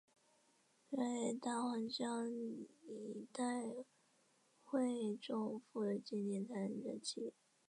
[0.89, 3.67] 率大湟江一带
[4.63, 7.33] 会众赴金田参加起义。